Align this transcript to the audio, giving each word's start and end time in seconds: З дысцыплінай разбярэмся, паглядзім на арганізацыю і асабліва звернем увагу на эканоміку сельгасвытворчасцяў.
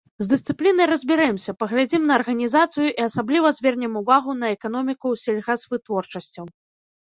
З 0.25 0.25
дысцыплінай 0.29 0.87
разбярэмся, 0.91 1.53
паглядзім 1.63 2.07
на 2.11 2.17
арганізацыю 2.19 2.87
і 2.89 3.05
асабліва 3.09 3.51
звернем 3.59 3.93
увагу 4.01 4.31
на 4.41 4.47
эканоміку 4.55 5.13
сельгасвытворчасцяў. 5.27 6.45